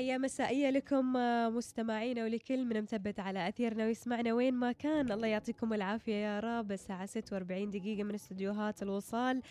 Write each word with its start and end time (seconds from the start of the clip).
تحية 0.00 0.18
مسائية 0.18 0.70
لكم 0.70 1.12
مستمعينا 1.56 2.24
ولكل 2.24 2.64
من 2.64 2.82
مثبت 2.82 3.20
على 3.20 3.48
أثيرنا 3.48 3.84
ويسمعنا 3.84 4.34
وين 4.34 4.54
ما 4.54 4.72
كان. 4.72 5.12
الله 5.12 5.26
يعطيكم 5.26 5.74
العافية 5.74 6.14
يا 6.14 6.40
رب. 6.40 6.72
الساعة 6.72 7.06
46 7.06 7.70
دقيقة 7.70 8.02
من 8.02 8.14
استديوهات 8.14 8.82
الوصال. 8.82 9.42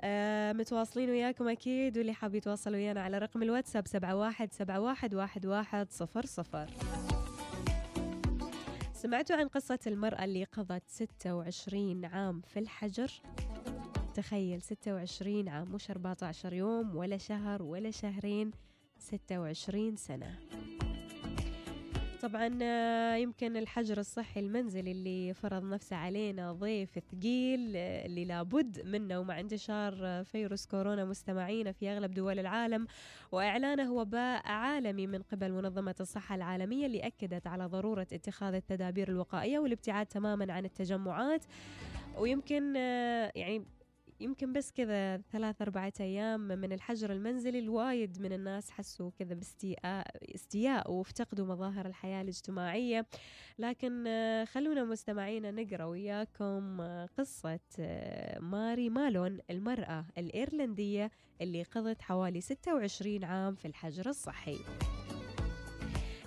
آه 0.00 0.52
متواصلين 0.52 1.10
وياكم 1.10 1.48
أكيد. 1.48 1.98
واللي 1.98 2.12
حاب 2.12 2.34
يتواصل 2.34 2.72
ويانا 2.72 3.02
على 3.02 3.18
رقم 3.18 3.42
الواتساب 3.42 3.86
7171 3.86 5.86
صفر 5.90 6.26
صفر. 6.26 6.70
سمعتوا 8.92 9.36
عن 9.36 9.48
قصة 9.48 9.78
المرأة 9.86 10.24
اللي 10.24 10.44
قضت 10.44 10.82
26 10.86 12.04
عام 12.04 12.40
في 12.40 12.58
الحجر؟ 12.58 13.12
تخيل 14.14 14.62
26 14.62 15.48
عام 15.48 15.72
مش 15.72 15.90
14 15.90 16.52
يوم 16.52 16.96
ولا 16.96 17.18
شهر 17.18 17.62
ولا 17.62 17.90
شهرين. 17.90 18.50
26 19.02 19.96
سنة. 19.96 20.38
طبعا 22.22 22.58
آه، 22.62 23.14
يمكن 23.14 23.56
الحجر 23.56 23.98
الصحي 23.98 24.40
المنزلي 24.40 24.92
اللي 24.92 25.34
فرض 25.34 25.64
نفسه 25.64 25.96
علينا 25.96 26.52
ضيف 26.52 26.98
ثقيل 26.98 27.72
آه، 27.76 28.06
اللي 28.06 28.24
لابد 28.24 28.86
منه 28.86 29.18
ومع 29.18 29.40
انتشار 29.40 29.94
آه، 30.02 30.22
فيروس 30.22 30.66
كورونا 30.66 31.04
مستمعينا 31.04 31.72
في 31.72 31.88
أغلب 31.90 32.14
دول 32.14 32.38
العالم. 32.38 32.86
وإعلانه 33.32 33.92
وباء 33.92 34.46
عالمي 34.48 35.06
من 35.06 35.22
قبل 35.22 35.52
منظمة 35.52 35.94
الصحة 36.00 36.34
العالمية 36.34 36.86
اللي 36.86 37.00
أكدت 37.00 37.46
على 37.46 37.66
ضرورة 37.66 38.06
اتخاذ 38.12 38.54
التدابير 38.54 39.08
الوقائية 39.08 39.58
والابتعاد 39.58 40.06
تماما 40.06 40.52
عن 40.52 40.64
التجمعات. 40.64 41.44
ويمكن 42.18 42.76
يعني 43.34 43.64
يمكن 44.22 44.52
بس 44.52 44.72
كذا 44.72 45.16
ثلاث 45.16 45.62
أربعة 45.62 45.92
أيام 46.00 46.40
من 46.40 46.72
الحجر 46.72 47.12
المنزلي 47.12 47.58
الوايد 47.58 48.20
من 48.20 48.32
الناس 48.32 48.70
حسوا 48.70 49.10
كذا 49.18 49.34
باستياء 49.34 50.06
استياء 50.34 50.90
وافتقدوا 50.92 51.46
مظاهر 51.46 51.86
الحياة 51.86 52.22
الاجتماعية. 52.22 53.06
لكن 53.58 54.04
آه، 54.06 54.44
خلونا 54.44 54.84
مستمعينا 54.84 55.50
نقرأ 55.50 55.84
وياكم 55.84 56.80
آه، 56.80 57.08
قصة 57.18 57.60
آه، 57.80 58.38
ماري 58.38 58.90
مالون 58.90 59.38
المرأة 59.50 60.04
الإيرلندية 60.18 61.10
اللي 61.40 61.62
قضت 61.62 62.02
حوالي 62.02 62.40
26 62.40 63.24
عام 63.24 63.54
في 63.54 63.68
الحجر 63.68 64.08
الصحي. 64.08 64.56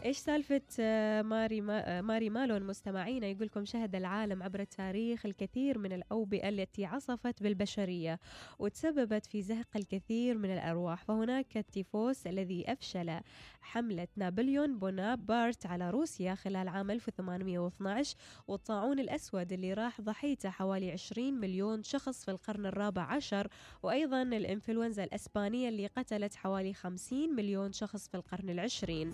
إيش 0.06 0.18
سالفة 0.18 0.62
آه، 0.80 1.22
ماري 1.22 1.62
ما 1.62 1.98
آه، 1.98 2.02
ماري 2.02 2.30
مالون 2.30 2.64
مستمعينا؟ 2.64 3.28
يقولكم 3.28 3.66
شهد 3.66 3.96
العالم 3.96 4.44
عبر 4.44 4.60
التاريخ 4.60 5.26
الكثير 5.26 5.78
من 5.78 5.94
الأوبئة 5.94 6.50
التي 6.50 6.86
عصفت 6.86 7.44
بالبشرية 7.44 8.20
وتسببت 8.60 9.26
في 9.26 9.42
زهق 9.42 9.68
الكثير 9.76 10.38
من 10.38 10.54
الأرواح. 10.54 11.04
فهناك 11.04 11.58
التيفوس 11.58 12.28
الذي 12.28 12.72
أفشل 12.72 13.20
حملة 13.62 14.08
نابليون 14.16 14.80
بونابرت 14.80 15.66
على 15.66 15.90
روسيا 15.90 16.36
خلال 16.36 16.68
عام 16.68 16.92
1812 16.92 18.16
والطاعون 18.48 19.00
الأسود 19.00 19.54
اللي 19.54 19.74
راح 19.74 20.02
ضحيته 20.02 20.50
حوالي 20.50 20.92
20 20.92 21.34
مليون 21.34 21.84
شخص 21.84 22.26
في 22.26 22.32
القرن 22.32 22.66
الرابع 22.66 23.02
عشر 23.02 23.48
وأيضا 23.84 24.22
الإنفلونزا 24.22 25.04
الأسبانية 25.04 25.70
اللي 25.70 25.88
قتلت 25.88 26.36
حوالي 26.36 26.74
50 26.74 27.36
مليون 27.36 27.72
شخص 27.72 28.08
في 28.10 28.18
القرن 28.18 28.50
العشرين. 28.50 29.14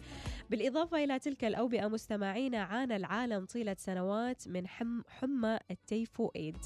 بالإضافة 0.49 0.80
بالإضافة 0.81 1.03
إلى 1.03 1.19
تلك 1.19 1.45
الأوبئة 1.45 1.87
مستمعينا 1.87 2.57
عانى 2.57 2.95
العالم 2.95 3.45
طيلة 3.45 3.75
سنوات 3.79 4.47
من 4.47 4.67
حم 4.67 5.01
حمى 5.07 5.57
التيفوئيد 5.71 6.57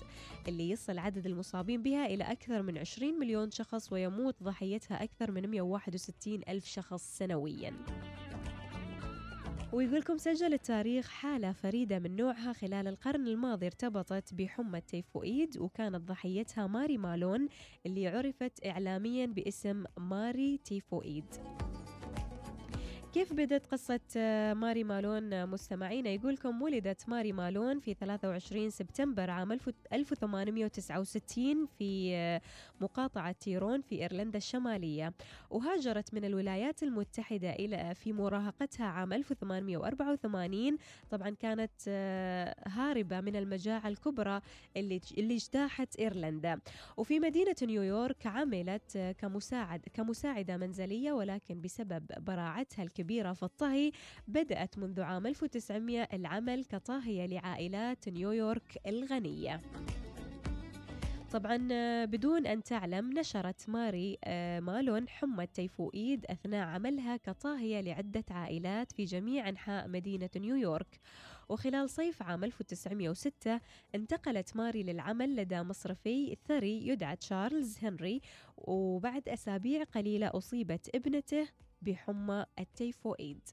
اللي 0.47 0.69
يصل 0.69 0.97
عدد 0.99 1.25
المصابين 1.25 1.83
بها 1.83 2.05
إلى 2.05 2.23
أكثر 2.23 2.61
من 2.61 2.77
20 2.77 3.19
مليون 3.19 3.51
شخص 3.51 3.93
ويموت 3.93 4.43
ضحيتها 4.43 5.03
أكثر 5.03 5.31
من 5.31 5.49
161 5.49 6.41
ألف 6.49 6.65
شخص 6.65 7.17
سنوياً. 7.17 7.73
ويقول 9.73 9.99
لكم 9.99 10.17
سجل 10.17 10.53
التاريخ 10.53 11.09
حالة 11.09 11.51
فريدة 11.51 11.99
من 11.99 12.15
نوعها. 12.15 12.53
خلال 12.53 12.87
القرن 12.87 13.27
الماضي 13.27 13.65
ارتبطت 13.65 14.33
بحمى 14.33 14.77
التيفوئيد 14.77 15.57
وكانت 15.57 16.07
ضحيتها 16.07 16.67
ماري 16.67 16.97
مالون 16.97 17.47
اللي 17.85 18.07
عرفت 18.07 18.65
إعلاميا 18.65 19.25
باسم 19.25 19.83
ماري 19.97 20.57
تيفوئيد. 20.57 21.25
كيف 23.15 23.33
بدت 23.33 23.65
قصة 23.65 23.99
آه، 24.17 24.53
ماري 24.53 24.83
مالون 24.83 25.33
آه، 25.33 25.45
مستمعينا؟ 25.45 26.09
يقولكم 26.09 26.61
ولدت 26.61 27.09
ماري 27.09 27.31
مالون 27.31 27.79
في 27.79 27.93
23 27.93 28.69
سبتمبر 28.69 29.29
عام 29.29 29.51
1869 29.93 31.65
في 31.65 32.15
آه، 32.15 32.41
مقاطعة 32.81 33.31
تيرون 33.31 33.81
في 33.81 34.01
إيرلندا 34.01 34.37
الشمالية. 34.37 35.13
وهاجرت 35.49 36.13
من 36.13 36.25
الولايات 36.25 36.83
المتحدة 36.83 37.49
إلى 37.53 37.95
في 37.95 38.13
مراهقتها 38.13 38.85
عام 38.85 39.13
1884 39.13 40.77
طبعا 41.09 41.29
كانت 41.29 41.89
هاربة 42.67 43.21
من 43.21 43.35
المجاعة 43.35 43.87
الكبرى 43.87 44.41
اللي 44.77 45.01
اللي 45.17 45.35
اجتاحت 45.35 45.95
إيرلندا. 45.95 46.59
وفي 46.97 47.19
مدينة 47.19 47.55
نيويورك 47.63 48.27
عملت 48.27 49.15
كمساعد 49.17 49.81
كمساعدة 49.93 50.57
منزلية 50.57 51.11
ولكن 51.11 51.61
بسبب 51.61 52.05
براعتها 52.17 52.83
الكبيرة 52.83 53.04
كبيرة 53.05 53.33
في 53.33 53.43
الطهي 53.43 53.91
بدأت 54.27 54.77
منذ 54.77 55.01
عام 55.01 55.27
1900 55.27 56.07
العمل 56.13 56.65
كطاهية 56.65 57.25
لعائلات 57.25 58.09
نيويورك 58.09 58.81
الغنية. 58.87 59.61
طبعا 61.31 61.67
بدون 62.05 62.45
أن 62.47 62.63
تعلم 62.63 63.19
نشرت 63.19 63.69
ماري 63.69 64.17
آه، 64.23 64.59
مالون 64.59 65.09
حمى 65.09 65.43
التيفوئيد 65.43 66.25
أثناء 66.25 66.67
عملها 66.67 67.17
كطاهية 67.17 67.81
لعدة 67.81 68.23
عائلات 68.31 68.91
في 68.91 69.05
جميع 69.05 69.49
أنحاء 69.49 69.87
مدينة 69.87 70.29
نيويورك. 70.35 70.99
وخلال 71.49 71.89
صيف 71.89 72.21
عام 72.21 72.43
1906 72.43 73.61
انتقلت 73.95 74.55
ماري 74.55 74.83
للعمل 74.83 75.35
لدى 75.35 75.61
مصرفي 75.61 76.37
ثري 76.47 76.87
يدعى 76.87 77.15
تشارلز 77.15 77.77
هنري 77.81 78.21
وبعد 78.57 79.29
أسابيع 79.29 79.83
قليلة 79.83 80.31
أصيبت 80.33 80.95
ابنته 80.95 81.47
بحمى 81.81 82.45
التيفوئيد 82.59 83.49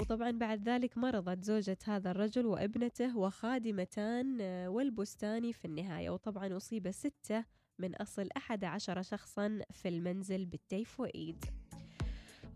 وطبعا 0.00 0.30
بعد 0.30 0.68
ذلك 0.68 0.98
مرضت 0.98 1.44
زوجة 1.44 1.78
هذا 1.84 2.10
الرجل 2.10 2.46
وابنته 2.46 3.18
وخادمتان 3.18 4.38
آه، 4.40 4.68
والبستاني 4.68 5.52
في 5.52 5.64
النهاية. 5.64 6.10
وطبعا 6.10 6.56
أصيب 6.56 6.90
ستة 6.90 7.44
من 7.78 7.94
أصل 7.94 8.28
أحد 8.36 8.64
عشر 8.64 9.02
شخصا 9.02 9.60
في 9.72 9.88
المنزل 9.88 10.44
بالتيفوئيد. 10.44 11.44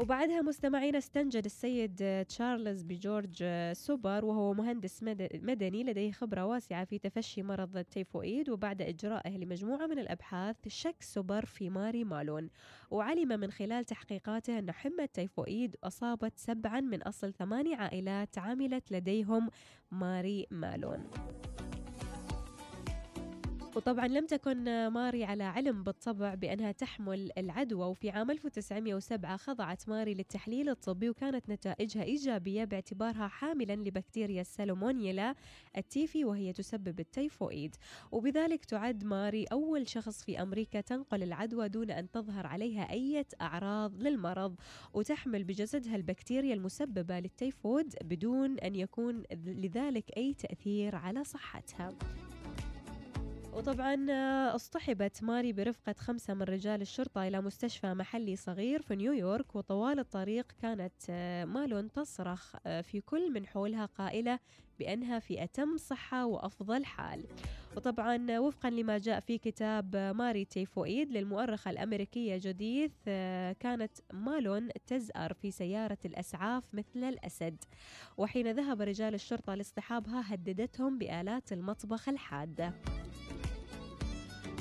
وبعدها 0.00 0.42
مستمعين 0.42 0.96
استنجد 0.96 1.44
السيد 1.44 2.24
تشارلز 2.28 2.82
بجورج 2.82 3.44
سوبر 3.72 4.24
وهو 4.24 4.54
مهندس 4.54 5.02
مدني 5.34 5.84
لديه 5.84 6.12
خبرة 6.12 6.44
واسعة 6.44 6.84
في 6.84 6.98
تفشي 6.98 7.42
مرض 7.42 7.76
التيفوئيد 7.76 8.50
وبعد 8.50 8.82
إجرائه 8.82 9.38
لمجموعة 9.38 9.86
من 9.86 9.98
الأبحاث 9.98 10.56
شك 10.68 11.02
سوبر 11.02 11.44
في 11.44 11.70
ماري 11.70 12.04
مالون. 12.04 12.48
وعلم 12.90 13.40
من 13.40 13.50
خلال 13.50 13.84
تحقيقاته 13.84 14.58
أن 14.58 14.72
حمى 14.72 15.04
التيفوئيد 15.04 15.76
أصابت 15.84 16.32
سبعا 16.36 16.80
من 16.80 17.02
أصل 17.02 17.32
ثماني 17.32 17.74
عائلات 17.74 18.38
عملت 18.38 18.92
لديهم 18.92 19.50
ماري 19.90 20.46
مالون. 20.50 21.10
وطبعا 23.76 24.08
لم 24.08 24.26
تكن 24.26 24.88
ماري 24.88 25.24
على 25.24 25.44
علم 25.44 25.82
بالطبع 25.82 26.34
بأنها 26.34 26.72
تحمل 26.72 27.30
العدوى 27.38 27.86
وفي 27.86 28.10
عام 28.10 28.30
1907 28.30 29.36
خضعت 29.36 29.88
ماري 29.88 30.14
للتحليل 30.14 30.68
الطبي 30.68 31.10
وكانت 31.10 31.50
نتائجها 31.50 32.02
إيجابية 32.02 32.64
باعتبارها 32.64 33.28
حاملا 33.28 33.72
لبكتيريا 33.72 34.40
السالمونيلا 34.40 35.34
التيفي 35.76 36.24
وهي 36.24 36.52
تسبب 36.52 37.00
التيفوئيد 37.00 37.76
وبذلك 38.12 38.64
تعد 38.64 39.04
ماري 39.04 39.44
أول 39.44 39.88
شخص 39.88 40.24
في 40.24 40.42
أمريكا 40.42 40.80
تنقل 40.80 41.22
العدوى 41.22 41.68
دون 41.68 41.90
أن 41.90 42.10
تظهر 42.10 42.46
عليها 42.46 42.90
أي 42.90 43.24
أعراض 43.40 44.02
للمرض 44.02 44.54
وتحمل 44.94 45.44
بجسدها 45.44 45.96
البكتيريا 45.96 46.54
المسببة 46.54 47.20
للتيفود 47.20 47.94
بدون 48.04 48.58
أن 48.58 48.76
يكون 48.76 49.22
لذلك 49.32 50.10
أي 50.16 50.34
تأثير 50.34 50.96
على 50.96 51.24
صحتها. 51.24 51.94
وطبعا 53.54 54.06
آه، 54.10 54.54
اصطحبت 54.54 55.22
ماري 55.22 55.52
برفقة 55.52 55.94
خمسة 55.98 56.34
من 56.34 56.42
رجال 56.42 56.82
الشرطة 56.82 57.28
إلى 57.28 57.40
مستشفى 57.40 57.94
محلي 57.94 58.36
صغير 58.36 58.82
في 58.82 58.96
نيويورك 58.96 59.56
وطوال 59.56 59.98
الطريق 59.98 60.52
كانت 60.62 60.92
آه، 61.10 61.44
مالون 61.44 61.92
تصرخ 61.92 62.54
آه، 62.66 62.80
في 62.80 63.00
كل 63.00 63.32
من 63.32 63.46
حولها 63.46 63.86
قائلة 63.86 64.38
بأنها 64.78 65.18
في 65.18 65.44
أتم 65.44 65.76
صحة 65.76 66.26
وأفضل 66.26 66.84
حال. 66.84 67.24
وطبعا 67.76 68.38
وفقا 68.38 68.70
لما 68.70 68.98
جاء 68.98 69.20
في 69.20 69.38
كتاب 69.38 69.96
ماري 69.96 70.44
تيفوئيد 70.44 71.12
للمؤرخة 71.12 71.70
الأمريكية 71.70 72.36
جوديث 72.36 72.92
كانت 73.60 73.90
مالون 74.12 74.68
تزأر 74.86 75.32
في 75.32 75.50
سيارة 75.50 75.98
الأسعاف 76.04 76.64
مثل 76.74 77.04
الأسد. 77.04 77.64
وحين 78.16 78.52
ذهب 78.52 78.80
رجال 78.80 79.14
الشرطة 79.14 79.54
لاصطحابها 79.54 80.34
هددتهم 80.34 80.98
بآلات 80.98 81.52
المطبخ 81.52 82.08
الحادة 82.08 82.74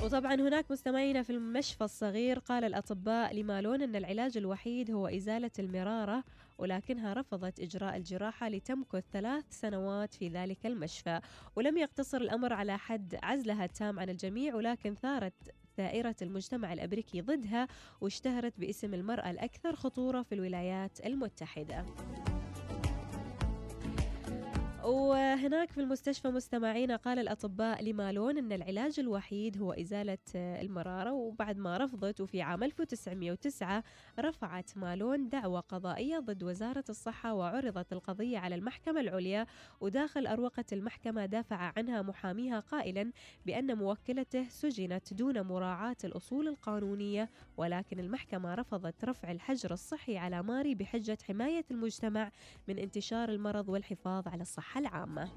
وطبعا 0.04 0.34
هناك 0.34 0.70
مستمعينا 0.70 1.22
في 1.22 1.30
المشفى 1.30 1.84
الصغير 1.84 2.38
قال 2.38 2.64
الأطباء 2.64 3.34
لمالون 3.34 3.82
أن 3.82 3.96
العلاج 3.96 4.36
الوحيد 4.36 4.90
هو 4.90 5.06
إزالة 5.06 5.50
المرارة 5.58 6.24
ولكنها 6.58 7.14
رفضت 7.14 7.60
إجراء 7.60 7.96
الجراحة 7.96 8.48
لتمكث 8.48 9.04
ثلاث 9.12 9.44
سنوات 9.50 10.14
في 10.14 10.28
ذلك 10.28 10.66
المشفى. 10.66 11.20
ولم 11.56 11.78
يقتصر 11.78 12.16
الأمر 12.20 12.52
على 12.52 12.78
حد 12.78 13.18
عزلها 13.22 13.64
التام 13.64 14.00
عن 14.00 14.10
الجميع 14.10 14.54
ولكن 14.54 14.94
ثارت 14.94 15.34
ثائرة 15.76 16.16
المجتمع 16.22 16.72
الأمريكي 16.72 17.20
ضدها 17.20 17.68
واشتهرت 18.00 18.60
باسم 18.60 18.94
المرأة 18.94 19.30
الأكثر 19.30 19.76
خطورة 19.76 20.22
في 20.22 20.34
الولايات 20.34 21.06
المتحدة. 21.06 21.84
وهناك 24.90 25.70
في 25.72 25.80
المستشفى 25.80 26.28
مستمعينا 26.28 26.96
قال 26.96 27.18
الأطباء 27.18 27.82
لمالون 27.84 28.38
أن 28.38 28.52
العلاج 28.52 29.00
الوحيد 29.00 29.58
هو 29.62 29.72
إزالة 29.72 30.18
المرارة 30.34 31.12
وبعد 31.12 31.58
ما 31.58 31.76
رفضت 31.76 32.20
وفي 32.20 32.42
عام 32.42 32.62
1909 32.62 33.84
رفعت 34.18 34.76
مالون 34.76 35.28
دعوى 35.28 35.62
قضائية 35.68 36.18
ضد 36.18 36.42
وزارة 36.42 36.84
الصحة 36.88 37.34
وعرضت 37.34 37.92
القضية 37.92 38.38
على 38.38 38.54
المحكمة 38.54 39.00
العليا 39.00 39.46
وداخل 39.80 40.26
أروقة 40.26 40.64
المحكمة 40.72 41.26
دافع 41.26 41.72
عنها 41.76 42.02
محاميها 42.02 42.60
قائلا 42.60 43.12
بأن 43.46 43.78
موكلته 43.78 44.48
سجنت 44.48 45.14
دون 45.14 45.40
مراعاة 45.40 45.96
الأصول 46.04 46.48
القانونية 46.48 47.30
ولكن 47.56 48.00
المحكمة 48.00 48.54
رفضت 48.54 49.04
رفع 49.04 49.30
الحجر 49.30 49.72
الصحي 49.72 50.16
على 50.18 50.42
ماري 50.42 50.74
بحجة 50.74 51.18
حماية 51.28 51.64
المجتمع 51.70 52.30
من 52.68 52.78
انتشار 52.78 53.28
المرض 53.28 53.68
والحفاظ 53.68 54.28
على 54.28 54.42
الصحة 54.42 54.79
العامة. 54.80 55.28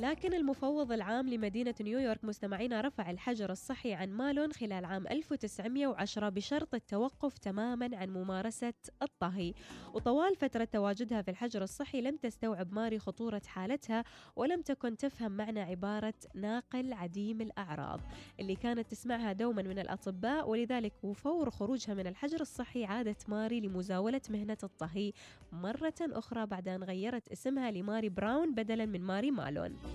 لكن 0.00 0.34
المفوض 0.34 0.92
العام 0.92 1.28
لمدينة 1.28 1.74
نيويورك 1.80 2.24
مستمعينا 2.24 2.80
رفع 2.80 3.10
الحجر 3.10 3.50
الصحي 3.50 3.94
عن 3.94 4.10
مالون 4.10 4.52
خلال 4.52 4.84
عام 4.84 5.06
1910 5.06 6.28
بشرط 6.28 6.74
التوقف 6.74 7.38
تماما 7.38 7.90
عن 7.92 8.10
ممارسة 8.10 8.72
الطهي. 9.02 9.54
وطوال 9.94 10.36
فترة 10.36 10.64
تواجدها 10.64 11.22
في 11.22 11.30
الحجر 11.30 11.62
الصحي 11.62 12.00
لم 12.00 12.16
تستوعب 12.16 12.72
ماري 12.72 12.98
خطورة 12.98 13.42
حالتها 13.46 14.04
ولم 14.36 14.62
تكن 14.62 14.96
تفهم 14.96 15.32
معنى 15.32 15.60
عبارة 15.60 16.14
ناقل 16.34 16.92
عديم 16.92 17.40
الأعراض. 17.40 18.00
اللي 18.40 18.56
كانت 18.56 18.90
تسمعها 18.90 19.32
دوما 19.32 19.62
من 19.62 19.78
الأطباء 19.78 20.48
ولذلك 20.48 20.92
وفور 21.02 21.50
خروجها 21.50 21.94
من 21.94 22.06
الحجر 22.06 22.40
الصحي 22.40 22.84
عادت 22.84 23.28
ماري 23.28 23.60
لمزاولة 23.60 24.20
مهنة 24.30 24.58
الطهي 24.62 25.12
مرة 25.52 25.94
أخرى 26.00 26.46
بعد 26.46 26.68
أن 26.68 26.84
غيرت 26.84 27.28
اسمها 27.28 27.70
لماري 27.70 28.08
براون 28.08 28.54
بدلا 28.54 28.86
من 28.86 29.00
ماري 29.00 29.30
مالون. 29.30 29.89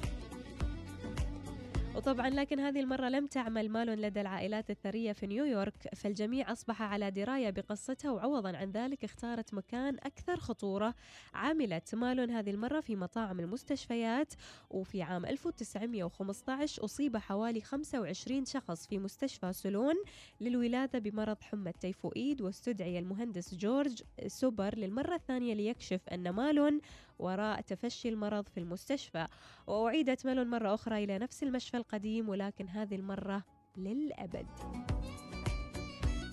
وطبعا 1.95 2.30
لكن 2.30 2.59
هذه 2.59 2.80
المرة 2.80 3.09
لم 3.09 3.27
تعمل 3.27 3.69
مالون 3.69 3.95
لدى 3.95 4.21
العائلات 4.21 4.69
الثرية 4.69 5.12
في 5.12 5.27
نيويورك 5.27 5.74
فالجميع 5.95 6.51
أصبح 6.51 6.81
على 6.81 7.12
دراية 7.12 7.50
بقصتها 7.50 8.12
وعوضا 8.12 8.57
عن 8.57 8.71
ذلك 8.71 9.03
اختارت 9.03 9.53
مكان 9.53 9.97
أكثر 10.03 10.39
خطورة 10.39 10.95
عملت 11.33 11.95
مالون 11.95 12.31
هذه 12.31 12.50
المرة 12.50 12.80
في 12.80 12.95
مطاعم 12.95 13.39
المستشفيات 13.39 14.33
وفي 14.69 15.01
عام 15.01 15.25
1915 15.25 16.86
أصيب 16.86 17.18
حوالي 17.18 17.62
25 17.62 18.45
شخص 18.45 18.88
في 18.88 18.97
مستشفى 18.97 19.53
سولون 19.53 19.95
للولادة 20.42 21.00
بمرض 21.00 21.42
حمى 21.42 21.69
التيفوئيد 21.69 22.42
واستدعي 22.42 23.00
المهندس 23.00 23.56
جورج 23.56 24.01
سوبر 24.27 24.75
للمرة 24.77 25.15
الثانية 25.15 25.53
ليكشف 25.53 26.09
أن 26.09 26.30
مالون 26.30 26.81
وراء 27.20 27.62
تفشي 27.62 28.10
المرض 28.10 28.48
في 28.48 28.60
المستشفى. 28.60 29.28
وأعيدت 29.68 30.26
مالون 30.25 30.50
مرة 30.50 30.74
أخرى 30.74 31.04
إلى 31.04 31.18
نفس 31.18 31.44
المشفى 31.44 31.78
القديم 31.78 32.30
ولكن 32.30 32.68
هذه 32.68 32.96
المرة 32.96 33.44
للأبد. 33.78 34.48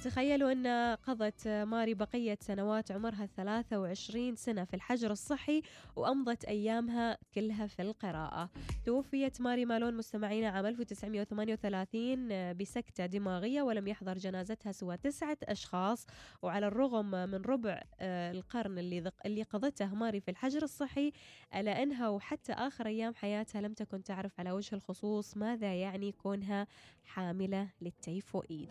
تخيلوا 0.04 0.52
أن 0.52 0.66
قضت 0.94 1.48
ماري 1.48 1.94
بقية 1.94 2.38
سنوات 2.40 2.92
عمرها 2.92 3.26
23 3.36 4.36
سنة 4.36 4.64
في 4.64 4.74
الحجر 4.74 5.10
الصحي 5.10 5.62
وأمضت 5.96 6.44
أيامها 6.44 7.18
كلها 7.34 7.66
في 7.66 7.82
القراءة. 7.82 8.50
توفيت 8.84 9.40
ماري 9.40 9.64
مالون 9.64 9.96
مستمعين 9.96 10.44
عام 10.44 10.66
1938 10.66 12.56
بسكتة 12.56 13.06
دماغية 13.06 13.62
ولم 13.62 13.88
يحضر 13.88 14.18
جنازتها 14.18 14.72
سوى 14.72 14.96
تسعة 14.96 15.38
أشخاص. 15.44 16.06
وعلى 16.42 16.66
الرغم 16.66 17.10
من 17.10 17.42
ربع 17.42 17.82
آه، 18.00 18.30
القرن 18.30 18.78
اللي, 18.78 19.12
اللي 19.26 19.42
قضته 19.42 19.94
ماري 19.94 20.20
في 20.20 20.30
الحجر 20.30 20.62
الصحي 20.62 21.12
ألا 21.54 21.82
أنها 21.82 22.08
وحتى 22.08 22.52
آخر 22.52 22.86
أيام 22.86 23.14
حياتها 23.14 23.60
لم 23.60 23.72
تكن 23.72 24.02
تعرف 24.02 24.40
على 24.40 24.52
وجه 24.52 24.74
الخصوص 24.74 25.36
ماذا 25.36 25.74
يعني 25.74 26.12
كونها 26.12 26.66
حاملة 27.04 27.68
للتيفوئيد. 27.80 28.70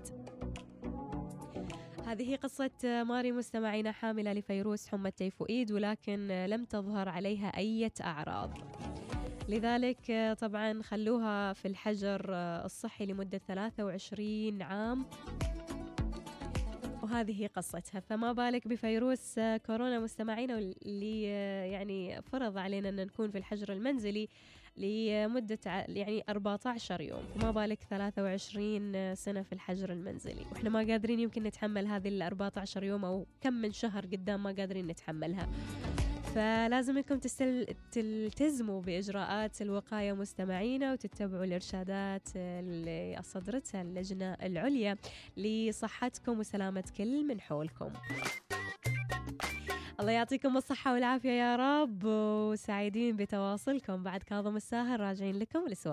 هذه 2.12 2.36
قصة 2.36 3.04
ماري 3.04 3.32
مستمعينا 3.32 3.92
حاملة 3.92 4.34
لفيروس 4.34 4.88
حمى 4.88 5.10
التيفوئيد 5.10 5.72
ولكن 5.72 6.28
لم 6.28 6.66
تظهر 6.66 7.10
عليها 7.10 7.48
أي 7.48 7.92
أعراض. 8.02 8.58
لذلك 9.50 10.36
طبعا 10.40 10.82
خلوها 10.82 11.54
في 11.54 11.68
الحجر 11.68 12.22
الصحي 12.66 13.06
لمدة 13.06 13.42
23 13.48 14.62
عام. 14.62 15.06
وهذه 17.12 17.48
قصتها. 17.48 18.00
فما 18.00 18.34
بالك 18.34 18.68
بفيروس 18.68 19.40
كورونا؟ 19.66 20.00
مستمعينا 20.00 20.58
اللي 20.58 21.24
يعني 21.72 22.22
فرض 22.22 22.58
علينا 22.58 22.90
أن 22.90 22.96
نكون 22.96 23.32
في 23.32 23.38
الحجر 23.38 23.74
المنزلي 23.74 24.28
لمدة 24.78 25.60
يعني 25.66 26.24
14 26.30 27.02
يوم. 27.02 27.24
ما 27.42 27.52
بالك 27.52 27.80
23 27.90 29.16
سنة 29.16 29.42
في 29.42 29.54
الحجر 29.54 29.92
المنزلي. 29.92 30.46
وإحنا 30.52 30.70
ما 30.70 30.80
قادرين 30.80 31.20
يمكن 31.20 31.44
نتحمل 31.44 31.88
هذه 31.88 32.08
ال 32.08 32.22
14 32.22 32.84
يوم 32.84 33.06
أو 33.06 33.26
كم 33.42 33.54
من 33.54 33.72
شهر 33.72 34.06
قدام 34.06 34.44
ما 34.44 34.52
قادرين 34.52 34.88
نتحملها. 34.88 35.50
فلازم 36.36 36.98
انكم 36.98 37.20
تلتزموا 37.92 38.82
بإجراءات 38.82 39.62
الوقاية 39.62 40.14
مستمعينا 40.14 40.92
وتتبعوا 40.94 41.44
الإرشادات 41.44 42.30
اللي 42.36 43.20
أصدرتها 43.20 43.82
اللجنة 43.82 44.34
العليا 44.34 44.98
لصحتكم 45.38 46.40
وسلامة 46.40 46.84
كل 46.98 47.28
من 47.28 47.42
حولكم. 47.42 47.94
الله 50.00 50.12
يعطيكم 50.12 50.58
الصحة 50.58 50.94
والعافية 50.94 51.30
يا 51.30 51.56
رب 51.56 52.04
وسعيدين 52.04 53.16
بتواصلكم 53.16 54.04
بعد 54.04 54.24
كاظم 54.24 54.56
الساهر 54.56 55.00
راجعين 55.00 55.36
لكم 55.40 55.60
لسؤال 55.68 55.90